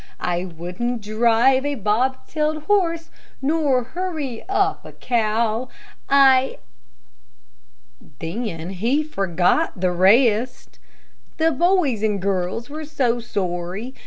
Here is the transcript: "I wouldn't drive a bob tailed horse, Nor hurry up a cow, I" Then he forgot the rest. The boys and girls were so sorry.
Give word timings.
"I 0.19 0.45
wouldn't 0.45 1.01
drive 1.03 1.63
a 1.63 1.75
bob 1.75 2.25
tailed 2.25 2.63
horse, 2.63 3.11
Nor 3.39 3.83
hurry 3.83 4.43
up 4.49 4.83
a 4.83 4.93
cow, 4.93 5.69
I" 6.09 6.57
Then 8.19 8.71
he 8.71 9.03
forgot 9.03 9.79
the 9.79 9.91
rest. 9.91 10.79
The 11.37 11.51
boys 11.51 12.01
and 12.01 12.19
girls 12.19 12.67
were 12.67 12.83
so 12.83 13.19
sorry. 13.19 13.93